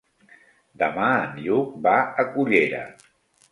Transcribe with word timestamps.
Demà 0.83 1.09
en 1.27 1.37
Lluc 1.45 1.77
va 1.85 1.95
a 2.25 2.27
Cullera. 2.35 2.83